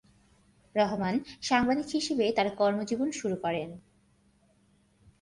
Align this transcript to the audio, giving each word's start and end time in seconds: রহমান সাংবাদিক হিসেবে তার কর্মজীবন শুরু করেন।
রহমান 0.75 1.15
সাংবাদিক 1.41 1.87
হিসেবে 1.89 2.25
তার 2.31 2.47
কর্মজীবন 2.55 3.09
শুরু 3.11 3.35
করেন। 3.35 3.69